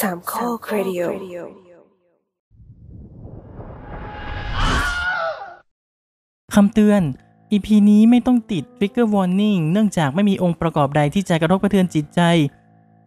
[0.00, 1.00] สามข้อครดิโอ
[6.54, 7.02] คำเตือน
[7.52, 12.20] EP นี้ไม่ต้องติด Trigger Warning เนื่องจากไม่มีองค์ประกอบใดที่จะกระทบกระเทือนจิตใจ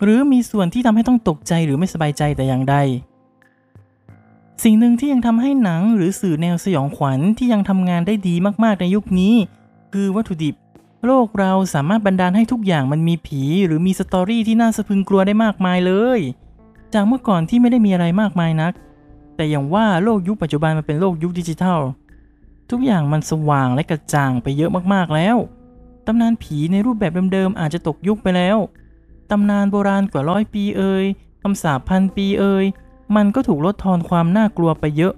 [0.02, 2.76] หรือมีส่วนที่ทำให้ต้องตกใจหรือไม่สบายใจแต่อย่างใด
[4.64, 9.36] สิ่งหนึ่งที่ยังทำให้หนังหรือสื่อแนวสยองขวัญที่ยังทำงานได้ดีมากๆในยุคนี้
[9.94, 10.56] คือวัตถุดิบ
[11.06, 16.22] โลกเราสามารถบันดาลให้ทุกอย่างมันมีผี หรือมีสตอรี่ที่น่าสะพรึงกลัวได้มากมายเลย
[16.94, 18.74] จากเมื่อก่อนที่ไม่ได้มีอะไรมากมายนัก
[19.36, 21.80] แต่อย่างว่าโลกยุคปัจจุบันมันเป็นโลกยุคดิจิทัล
[22.70, 25.38] ทุกอย่างมันสว่างและกระจ่างไปเยอะมากๆแล้ว
[26.08, 28.58] ตำนานผีในรูปแบบเดิมๆอาจจะตกยุคไปแล้ว
[29.32, 31.06] ตำนานโบราณกว่าร้อยปีเอ่ย
[31.42, 32.66] คำสาปพันปีเอ่ย
[33.16, 35.14] มันก็ถูกลดทอนความน่ากลัวไปเยอะ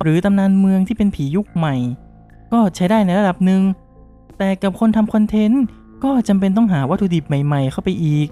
[0.00, 1.74] หรือตำนานเมืองที่เป็นผียุคใหม่
[2.52, 3.62] ก็ใช้ได้ในระดับหนึ่ง
[4.38, 5.62] แต่กับคนทำคอนเทนต์
[6.04, 8.28] ก็จำเป็นต้องหาวัตถุดิบใหม่ ๆ เข้าไปอีก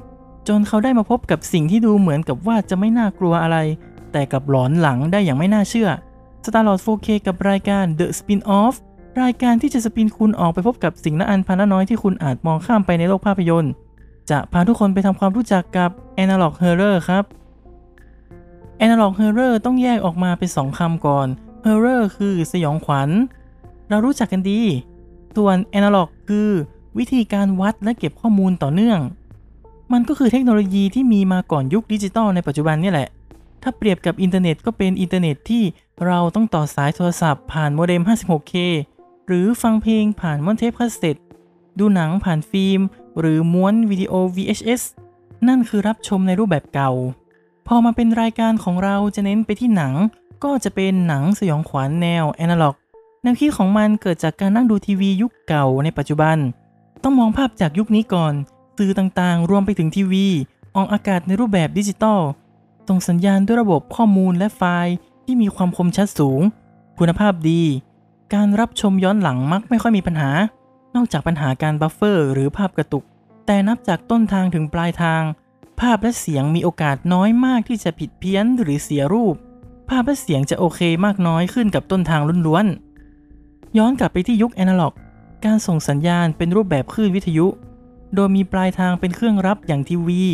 [0.48, 3.58] จนเขาได้มาพบกับสิ่งที่ดูเหมือนกับว่าจะไม่น่ากลัวอะไร
[4.12, 5.90] แต่กับหลอนหลังได้อย่างไม่น่าเชื่อ
[6.44, 8.74] Starlord 4K กับรายการ The Spin-off
[9.22, 13.72] รายการที่จะสปินคุณออกไปพบกับสิ่งละอันพันละน้อยที่คุณอาจมองข้ามไปในโลกภาพยนตร์
[14.30, 15.90] จะพาทุกคนไปทำความรู้จักกับ
[16.22, 17.24] Analog Horror ครับ
[18.84, 21.28] Analog Horror ต้องแยกออกมาเป็นสองคำก่อน
[21.64, 23.08] Horror คือสยองขวัญ
[23.88, 24.60] เรารู้จักกันดี
[25.36, 26.50] ส่วน Analog คือ
[26.98, 29.00] วิธีการวัดและเก็บข้อมูลต่อเนื่อง
[29.92, 33.08] มันก็คือเทคโนโลยีที่มีมาก่อนยุคดิจิตอลในปัจจุบันนี่แหละ
[33.62, 35.62] ถ้าเปรียบกับอินเทอร์เน็ตก็เป็นอินเทอร์เน็ตที่
[36.06, 38.54] เราต้องต่อสายโทรศัพท์ผ่านโมเด็ม 56K
[39.26, 41.16] หรือฟังเพลงผ่านม้วนเทปคาสเซ็ต
[41.78, 42.80] ดูหนังผ่านฟิล์ม
[43.18, 44.82] หรือม้วนวิดีโอ VHS
[45.48, 46.90] นั่นคือรับชมในรูปแบบเก่า
[47.66, 49.92] พอมาเป็นรายการของเราจะเน้นไปที่หนัง
[50.44, 52.76] ก็จะเป็นหนังสยองขวัญแนวแอนาล็อก
[53.22, 56.36] แนวคิดของมันเกิดจากการนั่งดูทีวียุคเก่าในปัจจุบัน
[57.02, 58.34] ต้องมองภาพจากยุคนี้ก่อน
[58.78, 60.26] สื่อต่างๆ รวมไปถึงทีวี
[60.76, 62.20] ออกอากาศในรูปแบบดิจิตอล
[62.88, 64.94] ส่งสัญญาณด้วยระบบข้อมูลและไฟล์
[65.24, 66.40] ที่มีความคมชัดสูง
[66.98, 67.62] คุณภาพดี
[68.34, 70.30] การรับชมย้อนหลังมักไม่ค่อยมีปัญหา
[70.94, 73.04] นอกจากปัญหาการ buffer หรือภาพกระตุก
[73.46, 75.22] แต่นับจากต้นทางถึงปลายทาง
[75.80, 79.34] ภาพและเสียงมีโอกาสน้อยมากที่จะผิดเพี้ยนหรือเสียรูป
[79.88, 84.94] ภาพและเสียงจะโอเคมากน้อยขึ้นกับต้นทางล้วนๆย้อนกลับไปที่ยุคแอนะล็อก
[85.44, 87.46] การส่งสัญญาณเป็นรูปแบบคลื่นวิทยุ
[88.14, 90.24] โดยมีปลายทางเป็นเครื่องรับอย่างทีวี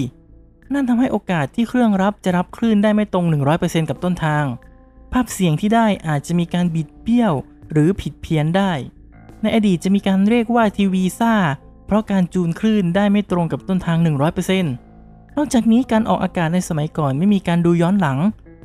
[0.73, 3.25] นั่นทำให้โอกาสที่เครื่องรับจะรับคลื่นได้ไม่ตรง
[3.57, 4.45] 100%กับต้นทาง
[5.13, 7.33] ภาพเสียงที่ได้อาจจะมีการบิดเบี้ยว
[7.73, 8.73] หรือผิดเพี้ยนได้
[9.43, 11.35] ในอดีตจะมีการเรียกว่าทีวีซ่า
[11.87, 18.19] เพราะการจูนคลื่นได้ไม่ตรงกับต้นทาง 100%นอกจากนี้การออกอากาศในสมัยก่อนไม่มีการดูย้อนหลัง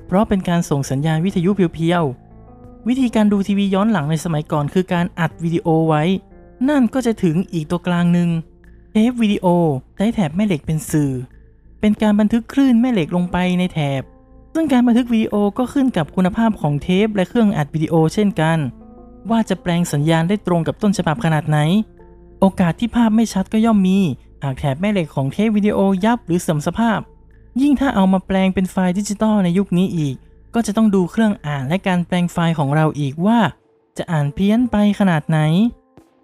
[0.07, 6.03] เพราะเป็นการส่งสัญญาณวิทยุเพียวๆ วิธีการดูทีวีย้อนหลังในสมัยก่อนคือการอัดวิดีโอไว้
[6.69, 8.29] นั่นก็จะถึงอีกตัวกลางหนึ่ง
[8.93, 9.45] เทปวิดีโอ
[9.95, 11.11] ใช้แถบแม่เหล็กเป็นสื่อ
[11.79, 14.01] เป็นการบันทึกคลื่นแม่เหล็กลงไปในแถบ
[14.53, 18.57] ซึ่งการบันทึกวิดีโอก็ขึ้นกับคุณภาพของเทปและเครื่องอัดวิดีโอเช่นกัน
[19.29, 21.57] ว่าจะแปลงสัญญาณได้ตรงกับต้นฉบับขนาดไหน
[22.39, 23.99] โอกาสที่ภาพไม่ชัดก็ย่อมมี
[24.43, 26.99] หากแถบแม่เหล็กของเทปวิดีโอยับหรือเสื่อมสภาพ
[27.61, 30.15] ยิ่งถ้าเอามาแปลงเป็นไฟล์ดิจิตอลในยุคนี้อีก
[30.53, 33.39] ก็จะต้องดูเครื่องอ่านและการแปลงไฟล์ของเราอีกว่า
[33.97, 35.39] จะอ่านเพี้ยนไปขนาดไหน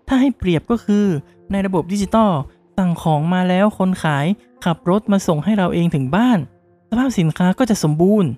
[0.07, 1.05] ถ้าให้เปรียบก็คือ
[1.51, 2.31] ในระบบดิจิตอล
[2.77, 4.25] สั่งของมาแล้วคนขาย
[4.65, 6.39] ขับรถมาส่งให้เราเองถึงบ้าน
[6.89, 8.29] สภาพสินค้าก็จะสมบูรณ์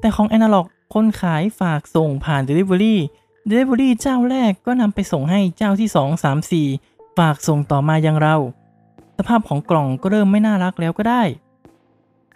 [0.00, 2.96] แต่ของ Analog คนขายฝากส่งผ่าน Delivery
[3.48, 8.36] Delivery เจ้าแรกก็นำไปส่งให้เจ้าที่ 2 3 4 ฝากส่งต่อมายังเรา
[9.18, 11.22] สภาพของกล่องก็เริ่มไม่น่ารักแล้วก็ได้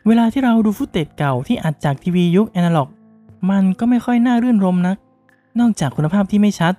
[0.07, 2.89] เวลาที่เราดู footage เก่าที่อัดจากทีวียุค Analog
[3.51, 4.97] มันก็ไม่ค่อยน่ารื่นรมย์นัก
[5.61, 6.75] นอกจากคุณภาพที่ไม่ชัด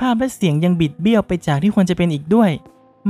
[0.00, 2.50] ภาพและเสียงยังบิดเบี้ยวไปจากที่ควรจะเป็นอีกด้วย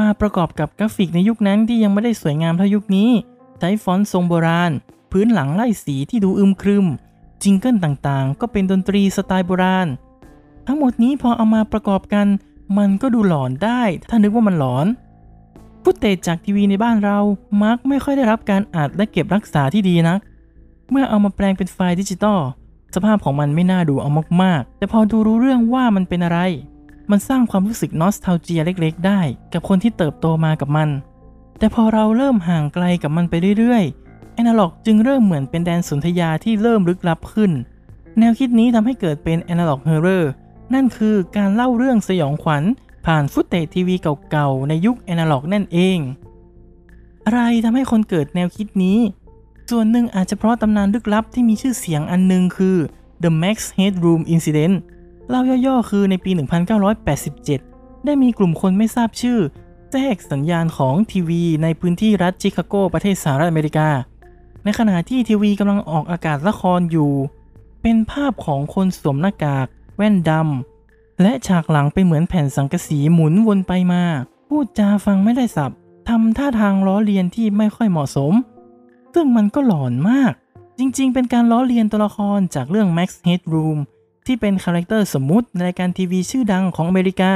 [0.00, 3.10] มาประกอบกับกราฟิกในยุคนั้นที่ยังไม่ได้สวยงามเท่ายุคนี้
[3.58, 4.72] ใช้ฟอนต์ทรงโบราณ
[5.12, 6.86] พื้นหลังไล่สีที่ดูอึมครึม
[7.42, 9.88] jingle ต่างๆ ก็เป็นดนตรีสไตล์โบราณ
[10.66, 12.26] ทั้งหมดนี้พอเอามาประกอบกัน
[12.78, 14.86] มันก็ดูหลอนได้ ถ้านึกว่ามันหลอน
[15.82, 17.18] footage จากทีวีในบ้านเรา
[17.62, 20.20] มักไม่ค่อยได้รับการอัดและเก็บรักษาที่ดีนัก
[20.90, 22.40] เมื่อเอามาแปลงเป็นไฟล์ดิจิตอล
[22.94, 24.10] สภาพของมันไม่น่าดูเอา
[24.42, 26.38] มากๆ แต่พอดูรู้เรื่องว่ามันเป็นอะไร
[27.10, 29.20] มันสร้างความรู้สึก nostalgia เล็กๆ ได้
[29.52, 30.88] กับคนที่เติบโตมากับมัน
[31.58, 37.52] แต่พอเราเริ่มห่างไกลกับมันไปเรื่อยๆแอนาล็อกจึงเริ่มเหมือนเป็นแดนสนธยาที่เริ่มลึกลับขึ้น
[38.18, 40.24] แนวคิดนี้ทำให้เกิดเป็น Analog Horror
[40.74, 42.62] นั่นคือการเล่าเรื่องสยองขวัญ
[43.06, 43.96] ผ่านฟุตเตจทีวี
[44.30, 45.98] เก่าๆ ในยุค Analog นั่นเอง
[47.24, 48.98] อะไรทำให้คนเกิดแนวคิดนี้
[49.70, 52.76] ส่วนหนึ่งอาจจะเพราะตำนานลึกลับที่มีชื่อเสียงอันหนึงคือ
[53.22, 54.76] The Max Headroom Incident
[55.28, 56.30] เล่าย่อๆ คือในปี
[57.18, 59.38] 1987 ได้มีกลุ่มคนไม่ทราบชื่อ
[59.90, 63.88] แทรกสัญญาณของทีวีในพื้นที่รัฐชิคาโกประเทศสหรัฐอเมริกา
[64.64, 67.12] ในขณะที่ทีวีกำลังออกอากาศละครอยู่
[67.82, 69.66] เป็นภาพของคนสวมหน้ากาก
[69.96, 74.02] แว่นดำและฉากหลังเป็นเหมือนแผ่นสังกะสีหมุนวนไปมา
[74.48, 75.74] พูดจาฟังไม่ได้สับ
[76.08, 78.32] ทำท่าทางล้อเลียนที่ไม่ค่อยเหมาะสม
[79.14, 80.32] ซึ่งมันก็หลอนมาก
[80.78, 83.78] จริงๆ เป็นการล้อเลียนตัวละครจากเรื่อง Max Headroom
[84.26, 87.32] ที่เป็น character สมมุติในรายการทีวีชื่อดังของอเมริกา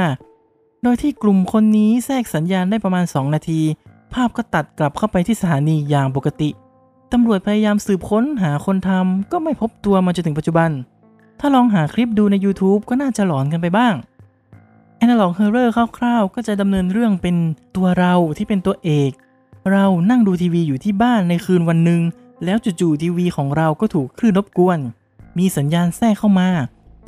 [0.83, 3.61] โดยที่กลุ่มคนนี้แทรกสัญญาณได้ประมาณ 2 นาที
[4.13, 6.49] ภาพก็ตัดกลับเข้าไปที่สถานีอย่างปกติ
[7.11, 10.69] ตำรวจพยายามสืบค้นหาคนทำก็ไม่พบตัวมาจนถึงปัจจุบัน
[11.39, 13.93] ถ้าลองหาคลิปดูใน YouTube ก็น่าจะหลอนกันไปบ้าง
[15.03, 17.35] Analog Horror คร่าวๆ ก็จะดำเนินเรื่องเป็น
[17.75, 19.11] ตัวเราที่เป็นตัวเอก
[19.71, 22.01] เรานั่งดูทีวีอยู่ที่บ้านในคืนวันหนึ่ง
[22.45, 24.79] แล้วจู่ๆทีวีของเราก็ถูกคลื่นรบกวน
[25.37, 26.49] มีสัญญาณแทรกเข้ามา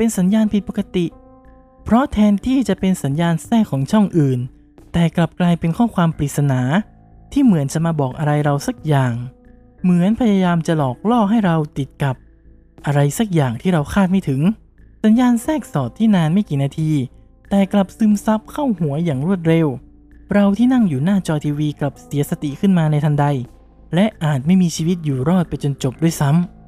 [0.04, 1.06] เป็นสัญญาณผิดปกติ
[1.84, 4.40] เพราะแทนที่จะเป็นสัญญาณแทรกของช่องอื่น
[4.94, 6.62] แต่กลับกลายเป็นข้อความปริศนา
[7.32, 9.14] ที่เหมือนจะมาบอกอะไรเราสักอย่าง
[9.84, 12.16] เหมือนพยายามจะหลอกล่อให้เราติดกับ
[12.86, 14.42] อะไรสักอย่างที่เราคาดไม่ถึง
[15.04, 16.92] สัญญาณแทรกสอดที่นานไม่กี่นาที
[17.50, 19.68] แต่กลับซึมซับเข้าหัวอย่างรวดเร็ว
[20.34, 23.26] เราที่นั่งอยู่หน้าจอทีวีกลับเสียสติขึ้นมาในทันใด
[23.94, 26.61] และอาจไม่มีชีวิตอยู่รอดไปจนจบด้วยซ้ำ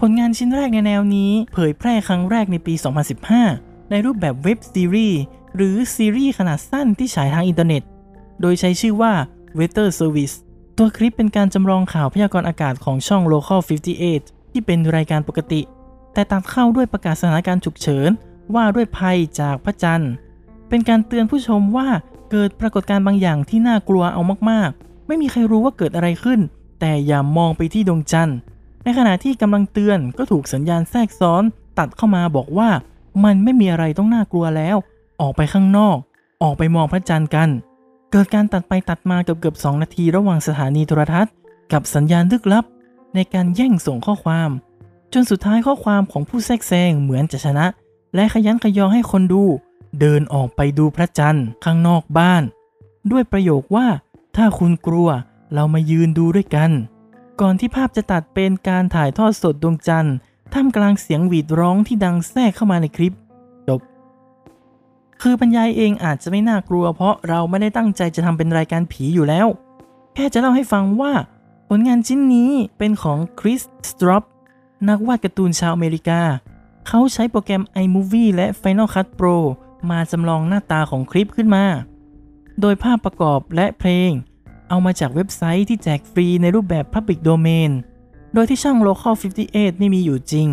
[0.00, 2.74] ผลงานชิ้นแรกในแนวนี้เผยแพร่ครั้งแรกในปี
[3.32, 5.20] 2015 ในรูปแบบเว็บซีรีส์
[5.56, 7.82] หรือซีรีส์ขนาดสั้นที่ฉายทางอินเทอร์เน็ต
[8.40, 9.12] โดยใช้ชื่อว่า
[9.58, 10.34] Weather Service
[10.76, 13.60] ตัวคลิปเป็นการจำลองข่าวพยากรณ์อากาศของช่อง Local
[14.08, 15.60] 58 ที่เป็นรายการปกติ
[16.14, 18.10] แต่ตัดเข้าด้วยประกาศสถานการณ์ฉุกเฉิน
[18.54, 20.12] ว่าด้วยภัยจากพระจันทร์
[20.68, 21.88] เป็นการเตือนผู้ชมว่า
[22.30, 26.40] เกิดปรากฏการณ์บางอย่างที่น่ากลัวเอามากๆ ไม่มีใครรู้ว่าเกิดอะไรขึ้น
[26.80, 28.38] แต่อย่ามองไปที่ดวงจันทร์
[28.84, 31.42] ในขณะที่กำลังเตือนก็ถูกสัญญาณแทรกซ้อน
[31.78, 32.70] ตัดเข้ามาบอกว่า
[33.24, 34.76] มันไม่มีอะไรต้องน่ากลัวแล้ว
[35.20, 35.96] ออกไปข้างนอก
[36.42, 37.48] ออกไปมองพระจันทร์กัน
[38.10, 41.32] เกิดการตัดไปตัดมาเกือบเกือบสองนาทีระหว่างสถานีโทรทัศน์
[41.72, 42.64] กับสัญญาณลึกลับ
[43.14, 44.50] ในการแย่งส่งข้อความ
[45.12, 47.66] จนสุดท้ายข้อความของผู้แทรกแซงเหมือนจะชนะ
[48.14, 49.44] และขยันขยอให้คนดู
[50.00, 52.42] เดินออกไปดูพระจันทร์ข้างนอกบ้าน
[53.10, 53.86] ด้วยประโยคว่า
[54.36, 55.08] ถ้าคุณกลัว
[55.54, 56.70] เรามายืนดูด้วยกัน
[57.40, 60.16] ก่อนที่ภาพจะตัดเป็นการถ่ายทอดสดดวงจันทร์
[60.52, 63.14] ท่ามกลางเสียงหวีดร้องที่ดังแทรกเข้ามาในคลิป
[63.68, 63.80] จบ
[65.22, 69.46] คือบรรยายเองอาจจะไม่น่ากลัว เพราะเราไม่ได้ตั้งใจจะทำเป็นรายการผีอยู่แล้ว
[70.14, 71.12] แค่จะเล่าให้ฟังว่า
[71.68, 74.24] ผลงานชิ้นนี้เป็นของคริสสตรอป
[74.88, 76.20] นักวาดการ์ตูนชาวอเมริกา
[76.88, 79.36] เขาใช้โปรแกรม iMovie และ Final Cut Pro
[79.90, 81.64] มาจำลองหน้าตาของคลิปขึ้นมา
[82.60, 84.10] โดยภาพประกอบและเพลง
[84.74, 87.70] เอามาจากเว็บไซต์ที่แจกฟรีในรูปแบบ Public Domain
[88.34, 89.14] โดยที่ช่อง Local
[89.46, 90.48] 58 ไม่มีอยู่จริง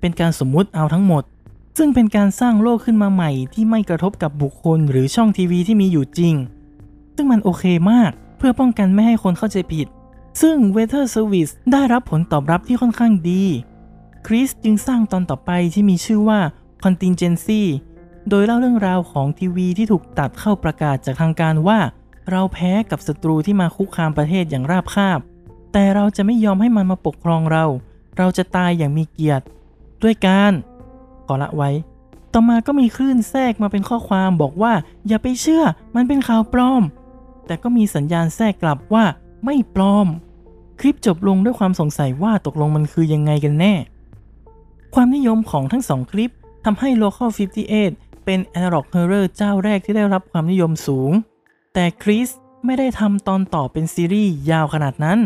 [0.00, 1.24] เป็นการสมมุติเอาทั้งหมด
[1.78, 6.34] ซึ่งเป็นการสร้างโลกขึ้นมาใหม่ที่ไม่กระทบกับบุคคลหรือช่องทีวีที่มีอยู่จริง
[7.16, 9.86] ซึ่งมันโอเคมากเพื่อป้องกันไม่ให้คนเข้าใจผิด
[10.42, 13.44] ซึ่ง Weather Service ได้รับผลตอบรับที่ค่อนข้างดี
[14.26, 16.40] คริสจึงสร้างตอนต่อไปที่มีชื่อว่า
[16.84, 17.62] Contingency
[18.28, 21.78] โดยเล่าเรื่องราวของทีวีที่ถูกตัดเข้าประกาศจากทางการว่า
[22.30, 25.20] เราแพ้กับศัตรูที่มาคุกคามประเทศอย่างราบคาบ
[25.72, 27.64] แต่เราจะไม่ยอมให้มันมาปกครองเรา
[28.18, 29.44] เราจะตายอย่างมีเกียรติ
[30.02, 30.52] ด้วยการ
[31.26, 31.70] ขอละไว้
[32.32, 34.72] ต่อมาก็มีคลื่นแทรกมาเป็นข้อความบอกว่า
[35.08, 35.64] อย่าไปเชื่อ
[35.96, 36.82] มันเป็นข่าวปลอม
[37.46, 39.04] แต่ก็มีสัญญาณแทรกกลับว่า
[39.44, 40.06] ไม่ปลอม
[40.80, 43.74] คลิปจบลงด้วยความสงสัยว่าตกลงมันคือยังไงกันแน่
[44.94, 46.32] ความนิยมของทั้งสองคลิป
[46.64, 47.30] ทำให้ Local
[47.78, 51.12] 58 เป็น Analog Horror เจ้าแรกที่ได้รับความนิยมสูง
[51.74, 52.28] แต่คริส
[52.64, 55.18] ไม่ได้ทำตอนต่อเป็นซีรีส์ยาวขนาดนั้น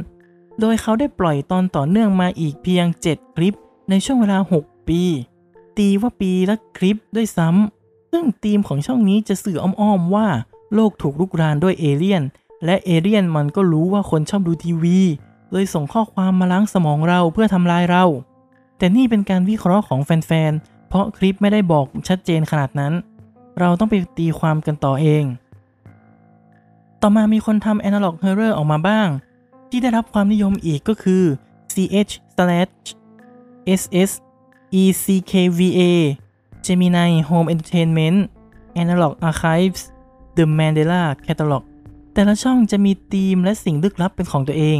[0.60, 3.56] โดยเขาได้ปล่อยตอนต่อเนื่องมาอีกเพียง 7 คลิป
[3.90, 5.02] ในช่วงเวลา 6 ปี
[5.78, 10.26] ตีว่าปีละคลิปด้วยซ้ำ ซึ่งธีมของช่องนี้จะสื่ออ้อมๆว่า
[10.74, 12.22] โลกถูกลุกรานด้วยเอเลี่ยน
[12.64, 14.98] และเอเลี่ยนมันก็รู้ว่าคนชอบดูทีวี
[15.52, 18.04] เลยส่งข้อความมาล้างสมองเราเพื่อทำลายเรา
[18.78, 22.92] แต่นี่เป็นการวิเคราะห์ของแฟนๆ เพราะคลิปไม่ได้บอกชัดเจนขนาดนั้น
[23.60, 25.24] เราต้องไปตีความกันต่อเอง
[27.02, 29.08] ต่อมามีคนทำ Analog Horror ออกมาบ้าง
[29.70, 31.24] ที่ได้รับความนิยมอีกก็คือ
[31.72, 32.12] ch
[33.80, 34.10] ss
[34.82, 35.80] ECKVA
[36.66, 38.18] Gemini Home Entertainment
[38.82, 39.82] Analog Archives
[40.36, 41.62] The Mandela Catalog
[42.12, 44.78] แต่ละช่องจะมีธีมและสิ่งลึกลับเป็นของตัวเอง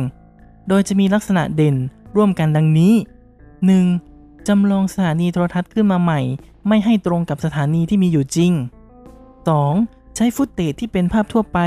[0.68, 1.76] โดยจะมีลักษณะเด่น
[2.16, 2.94] ร่วมกันดังนี้
[3.70, 4.48] 1.
[4.48, 6.20] จำลองสถานีโทรทัศน์ขึ้นมาใหม่
[6.68, 8.52] ไม่ให้ตรงกับสถานีที่มีอยู่จริง
[9.54, 10.16] 2.
[10.16, 11.58] ใช้ฟุตเตจที่เป็นภาพทั่วไป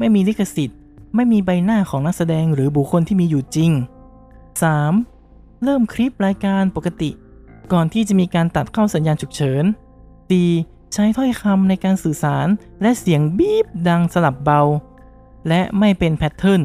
[0.00, 0.78] ไม่มีลิขสิทธิ์
[1.14, 3.70] ไม่มีใบหน้าของนักแสดงหรือบุคคลที่มีอยู่จริง
[4.86, 5.62] 3.
[5.62, 7.10] เริ่มคลิปรายการปกติ
[7.72, 9.64] ก่อนที่จะมีการตัดเข้าสัญญาณฉุกเฉิน
[10.28, 10.92] 4.
[10.94, 12.48] ใช้ถ้อยคำในการสื่อสาร
[12.82, 14.62] และเสียงบีบดังสลับเบา
[15.48, 16.62] และไม่เป็นแพทเทิร์น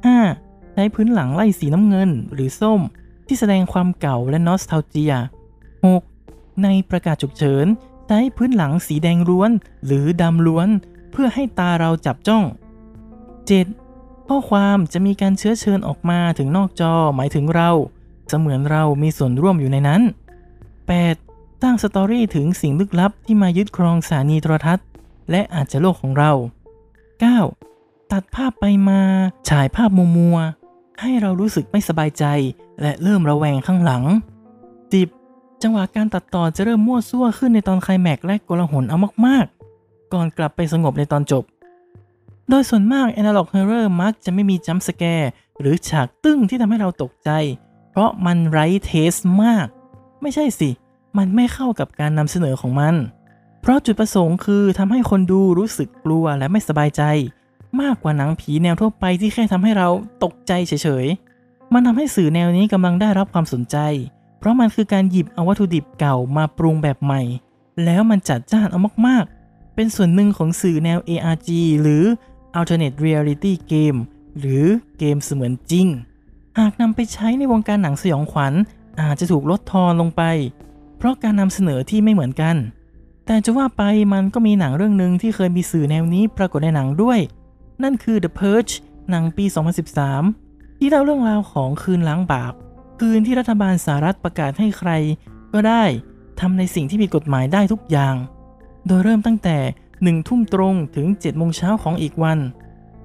[0.00, 0.74] 5.
[0.74, 2.80] ใช้พื้นหลังไล่สีน้ำเงินหรือส้ม
[3.26, 5.12] ที่แสดงความเก่าและนอสเทาเจีย
[5.86, 6.62] 6.
[6.62, 7.66] ในประกาศฉุกเฉิน
[8.08, 9.50] ใช้พื้นหลังสีแดงล้วน
[9.86, 10.68] หรือดำล้วน
[11.16, 12.44] เพื่อให้ตาเราจับจ้อง
[13.56, 14.28] 7.
[14.28, 17.70] ข้อความจะมีการเชื้อเชิญออกมาถึงนอกจอหมายถึงเรา
[18.28, 20.02] เสมือนเรามีส่วนร่วมอยู่ในนั้น
[20.82, 21.62] 8.
[21.62, 24.86] สร้างสตอรี่ถึงสิ่งลึกลับที่มายึดครองสถานีโทรทัศน์
[25.30, 26.32] และอาจจะโลกของเรา
[27.42, 28.12] 9.
[28.12, 29.00] ตัดภาพไปมา
[29.48, 32.24] ฉายภาพมัวมัวๆให้เรารู้สึกไม่สบายใจ
[32.80, 34.02] และเริ่มระแวงข้างหลัง
[34.82, 35.62] 10.
[35.62, 39.53] จังหวะการตัดต่อจะเริ่มมั่วซั่วขึ้นในตอนไคลแม็กและโกลาหลเอามากๆ
[40.14, 41.44] ก่อนกลับไปสงบในตอนจบ
[42.48, 45.30] โดยส่วนมาก Analog Horror มักจะไม่มีจัมป์สแกร์
[45.60, 47.30] หรือฉากตึ้งที่ทำให้เราตกใจ
[47.90, 49.66] เพราะมันไร้เทสมาก
[50.22, 50.70] ไม่ใช่สิ
[51.18, 52.94] มันไม่เข้ากับการนำเสนอของมัน
[53.60, 57.02] เพราะจุดประสงค์คือทำให้คนดูรู้สึกกลัวและไม่สบายใจ
[57.80, 59.88] มากกว่าหนังผีแนวทั่วไปที่แค่ทำให้เรา
[60.24, 63.76] ตกใจเฉยๆ มันทำให้สื่อแนวนี้กำลังได้รับความสนใจ
[64.38, 67.22] เพราะมันคือการหยิบเอาวัตถุดิบเก่ามาปรุงแบบใหม่
[67.84, 69.33] แล้วมันจัดจ้านเอามากๆ
[69.74, 71.48] เป็นส่วนหนึ่งของสื่อแนว ARG
[71.82, 72.04] หรือ
[72.58, 73.98] Alternate Reality Game
[74.38, 74.64] หรือ
[74.98, 75.86] เกมเสมือนจริง
[76.58, 78.54] หากนำไปใช้ในวงการหนังสยองขวัญ
[79.00, 80.22] อาจจะถูกลดทอนลงไป
[80.98, 82.56] เพราะการนำเสนอที่ไม่เหมือนกัน
[83.26, 87.18] แต่จะว่าไปมันก็มีหนังเรื่องหนึ่งที่เคยมีสื่อแนวนี้ปรากฏในหนังด้วย
[87.82, 88.72] นั่นคือ The Purge
[89.10, 89.44] หนังปี
[90.12, 92.52] 2013 ที่เล่าเรื่องราวของคืนล้างบาป
[93.00, 94.90] คืนที่รัฐบาลสหรัฐประกาศให้ใคร
[95.52, 95.84] ก็ได้
[96.40, 98.14] ทำในสิ่งที่ผิดกฎหมายได้ทุกอย่าง
[98.86, 99.56] โดยเริ่มตั้งแต่
[100.02, 102.38] หนึ่งทุ่มตรงถึง7โมงเช้าของอีกวัน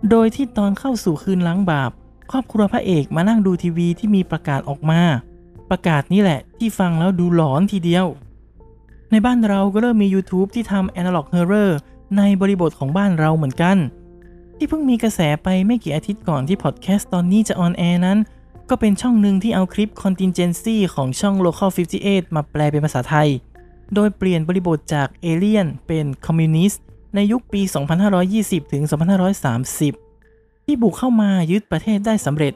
[0.09, 1.91] โดยที่ตอนเข้าสู่คืนล้างบาป
[2.31, 5.01] ครอบครัวพระเอกมานั่งดูทีวีที่มีประกาศออกมา
[5.69, 8.05] ประกาศนี้แหละที่ฟังแล้วดูหลอนทีเดียว
[9.11, 11.71] ในบ้านเราก็เริ่มมี YouTube ที่ทำ Analog Horror
[12.17, 13.77] ในบริบทของบ้านเราเหมือนกัน
[14.55, 18.17] ที่เพิ่งมีกระแสไปไม่กี่อาทิตย์ก่อนที่พอดแคสต์ตอนนี้จะ on air นั้น
[18.69, 21.69] ก็เป็นช่องหนึ่งที่เอาคลิป Contingency ของช่อง Local
[22.01, 23.29] 58 มาแปลเป็นภาษาไทย
[23.95, 26.83] โดยเปลี่ยนบริบทจากเอเลียนเป็นคอมมิวนิสต์
[27.15, 27.61] ในยุคปี
[28.17, 28.83] 2520 ถึง
[29.93, 32.53] 2530 ที่บุกเข้ามายึดประเทศได้สำเร็จ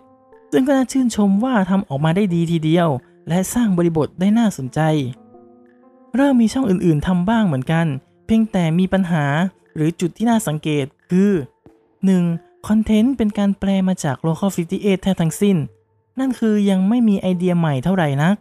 [0.52, 2.90] ซึ่งก็น่าชื่นชมว่าทำออกมาได้ดีทีเดียว
[3.30, 4.80] และสร้างบริบทได้น่าสนใจ
[6.16, 7.86] เริ่มมีช่องอื่นๆทำบ้างเหมือนกัน
[8.26, 9.26] เพียงแต่มีปัญหา
[9.76, 11.32] หรือจุดที่น่าสังเกตคือ
[12.00, 12.68] 1.
[12.68, 15.58] คอนเทนต์เป็นการแปลมาจาก Local 58 แท้ทั้งสิ้น
[16.20, 18.36] นั่นคือยังไม่มีไอเดียใหม่เท่าไหร่นัก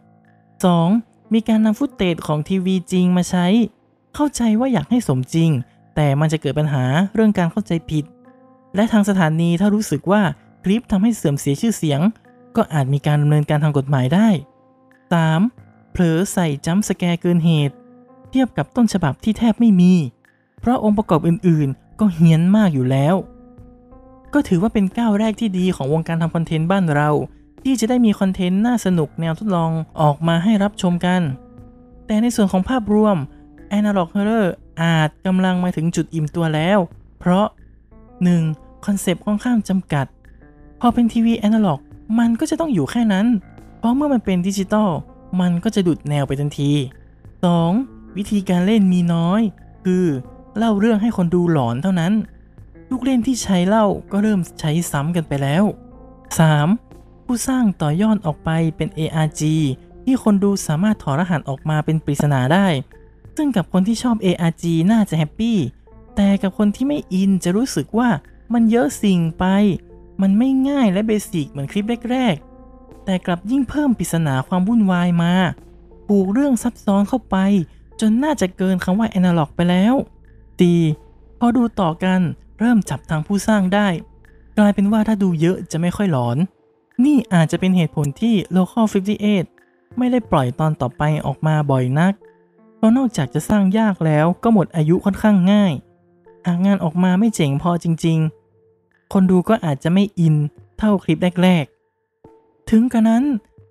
[0.77, 1.12] 2.
[1.33, 3.45] มีการนำฟุตเตจของทีวีจริงมาใช้
[4.15, 5.49] เข้าใจว่าอยากให้สมจริง
[5.95, 8.05] แต่มันจะเกิดปัญหาเรื่องการเข้าใจผิด
[8.75, 10.21] และทางสถานีถ้ารู้สึกว่า
[10.63, 12.01] คลิปทำให้เสื่อมเสียชื่อเสียง
[12.55, 14.27] ก็อาจมีการดำเนินการทางกฎหมายได้
[15.11, 15.91] 3.
[15.91, 17.75] เผลอใส่จัมสแกร์เกินเหตุ
[18.29, 19.93] เทียบกับต้นฉบับที่แทบไม่มี
[20.59, 23.15] เพราะองค์ประกอบอื่นๆ ก็เฮี้ยนมากอยู่แล้ว
[24.33, 27.09] ก็ถือว่าเป็นก้าวแรกที่ดีของวงการทำคอนเทนต์บ้านเรา
[27.63, 31.21] ที่จะได้มีคอนเทนต์น่าสนุกแนวทดลองออกมาให้รับชมกัน
[32.05, 33.17] แต่ในส่วนของภาพรวม
[33.77, 34.47] Analog Horror
[34.81, 36.79] อาจกำลังมาถึงจุดอิ่มตัวแล้ว
[37.19, 37.45] เพราะ
[38.15, 38.85] 1.
[38.85, 40.05] คอนเซปต์ค่อนข้างจำกัด
[40.79, 41.79] พอเป็นทีวีแอนาล็อก
[42.19, 43.27] มันก็จะต้องอยู่แค่นั้น
[43.79, 44.89] เพราะเมื่อมันเป็นดิจิตอล
[45.41, 46.71] มันก็จะดุดแนวไปทันที
[47.43, 48.17] 2.
[48.17, 49.41] วิธีการเล่นมีน้อย
[49.85, 50.05] คือ
[50.57, 52.13] เล่าเรื่องให้คนดูหลอนเท่านั้น
[52.89, 55.63] ลูกเล่นที่ใช้เล่าก็เริ่มใช้ซ้ำกันไปแล้ว
[56.37, 56.92] 3.
[57.35, 59.41] ผู้สร้างต่อยอดออกไปเป็น ARG
[60.03, 62.67] ที่คนดูสามารถถอดรหัสออกมาเป็นปริศนาได้
[63.35, 65.57] ซึ่งกับคนที่ชอบ ARG น่าจะแฮปปี้
[66.15, 68.09] แต่กับคนที่ไม่อินจะรู้สึกว่า
[68.53, 69.45] มันเยอะสิ่งไป
[70.21, 75.33] มันไม่ง่ายและเบสิกเหมือนคลิปแรกๆ แต่กลับยิ่งเพิ่มปริศนาความวุ่นวายมา
[76.07, 77.37] ผูกเรื่องซับซ้อนเข้าไป
[77.99, 79.95] จนน่าจะเกินคำว่าแอนาล็อกไปแล้ว
[80.59, 80.73] ตี
[81.39, 82.21] พอดูต่อกัน
[82.59, 83.87] เริ่มจับทางผู้สร้างได้
[84.57, 86.39] กลายเป็นว่าถ้าดูเยอะจะไม่ค่อยหลอน
[87.05, 88.85] นี่อาจจะเป็นเหตุผลที่ Local
[89.41, 92.13] 58 ไม่ได้ปล่อยตอนต่อไปออกมาบ่อยนัก
[92.75, 95.73] เพราะนอกจากจะสร้างยากแล้วก็หมดอายุค่อนข้างง่าย
[96.47, 98.19] หากงานออกมาไม่เจ๋งพอจริง
[98.65, 100.35] ๆ คนดูก็อาจจะไม่อิน
[100.77, 101.65] เท่าคลิปแรก
[102.17, 103.23] ๆ ถึงกระนั้น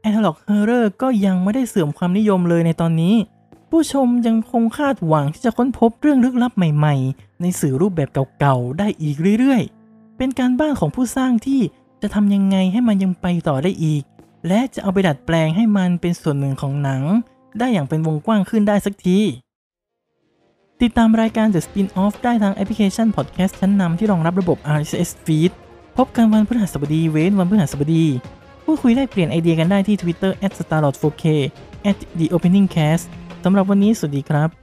[0.08, 3.14] Analog Horror ก็ยังไม่ได้เสื่อมความนิยมเลยในตอนนี้
[3.70, 8.08] ผู้ชมยังคงคาดหวังที่จะค้นพบเรื่องลึกลับใหม่ ๆ ในสื่อรูปแบบ
[8.40, 11.60] เก่าๆ ได้อีกเรื่อยๆ เป็นการบ้านของผู้สร้างที่
[12.02, 14.02] จะทำยังไงให้มันยังไปต่อได้อีก
[14.48, 17.02] และจะเอาไปดัดแปลงให้มันเป็นส่วนหนึ่งของหนัง
[17.58, 19.18] ได้อย่างเป็นวงกว้างขึ้นได้สักที
[20.82, 25.50] ติดตามรายการ The Spin-off ได้ทางแอปพลิเคชัน Podcast ชั้นนำที่รองรับระบบ RSS Feed
[25.96, 28.04] พบกันวันพฤหัสบดีเว้นวันพฤหัสบดี
[28.64, 31.24] พูดคุยได้เปลี่ยนไอเดียกันได้ที่ Twitter @starlord4k
[32.18, 33.04] @theopeningcast
[33.44, 34.61] สำหรับวันนี้สวัสดีครับ